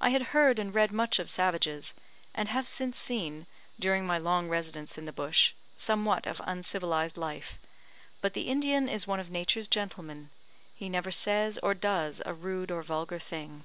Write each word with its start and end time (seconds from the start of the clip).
I 0.00 0.08
had 0.08 0.28
heard 0.32 0.58
and 0.58 0.74
read 0.74 0.90
much 0.90 1.18
of 1.18 1.28
savages, 1.28 1.92
and 2.34 2.48
have 2.48 2.66
since 2.66 2.96
seen, 2.96 3.46
during 3.78 4.06
my 4.06 4.16
long 4.16 4.48
residence 4.48 4.96
in 4.96 5.04
the 5.04 5.12
bush, 5.12 5.52
somewhat 5.76 6.26
of 6.26 6.40
uncivilised 6.46 7.18
life; 7.18 7.58
but 8.22 8.32
the 8.32 8.48
Indian 8.48 8.88
is 8.88 9.06
one 9.06 9.20
of 9.20 9.28
Nature's 9.28 9.68
gentlemen 9.68 10.30
he 10.74 10.88
never 10.88 11.10
says 11.10 11.58
or 11.62 11.74
does 11.74 12.22
a 12.24 12.32
rude 12.32 12.70
or 12.70 12.82
vulgar 12.82 13.18
thing. 13.18 13.64